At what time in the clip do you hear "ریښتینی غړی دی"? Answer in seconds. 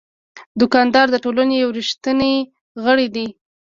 1.79-3.27